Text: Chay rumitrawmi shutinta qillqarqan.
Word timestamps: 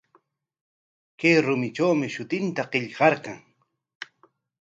Chay 1.19 1.35
rumitrawmi 1.45 2.07
shutinta 2.13 2.63
qillqarqan. 2.71 3.39